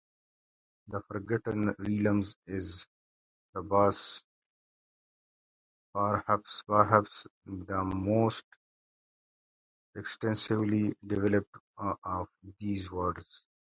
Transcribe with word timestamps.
The 0.87 0.99
Forgotten 1.07 1.75
Realms 1.77 2.35
is 2.47 2.87
perhaps 3.53 4.23
the 7.45 7.83
most 7.93 8.45
extensively 9.95 10.95
developed 11.05 11.55
of 11.77 12.29
these 12.59 12.91
worlds. 12.91 13.43